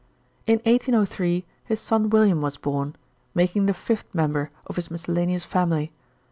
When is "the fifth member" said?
3.67-4.49